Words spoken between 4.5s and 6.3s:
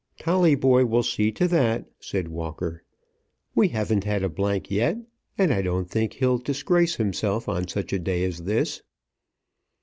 yet, and I don't think